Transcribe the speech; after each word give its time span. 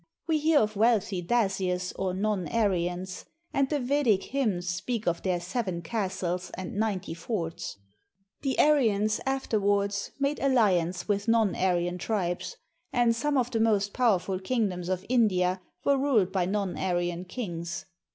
We 0.25 0.39
hear 0.39 0.57
of 0.57 0.75
wealthy 0.75 1.21
Das}'us 1.21 1.93
or, 1.95 2.11
non 2.15 2.47
Ar}'ans; 2.47 3.23
and 3.53 3.69
the 3.69 3.79
Vedic 3.79 4.33
h}Tnns 4.33 4.63
speak 4.63 5.05
of 5.05 5.21
their 5.21 5.37
■■ 5.39 5.41
seven 5.43 5.83
castles" 5.83 6.49
and 6.57 6.71
6 6.71 6.71
PRIMITIVE 6.71 6.71
PEOrLES 6.71 6.71
OF 6.71 6.71
INDIA 6.71 6.79
"ninety 6.79 7.13
forts." 7.53 7.77
The 8.41 8.59
Aryans 8.59 9.21
afterwards 9.27 10.11
made 10.19 10.39
alliance 10.39 11.07
with 11.07 11.27
non 11.27 11.55
Aryan 11.55 11.99
tribes; 11.99 12.57
and 12.91 13.15
some 13.15 13.37
of 13.37 13.51
the 13.51 13.59
most 13.59 13.93
powerful 13.93 14.39
kingdoms 14.39 14.89
of 14.89 15.05
India 15.07 15.61
were 15.85 15.99
ruled 15.99 16.31
by 16.31 16.45
non 16.47 16.79
Aryan 16.79 17.25
kings. 17.25 17.85